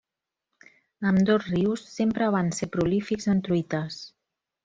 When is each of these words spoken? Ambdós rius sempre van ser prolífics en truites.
Ambdós 1.09 1.45
rius 1.49 1.83
sempre 1.99 2.31
van 2.37 2.49
ser 2.61 2.69
prolífics 2.77 3.31
en 3.35 3.43
truites. 3.49 4.01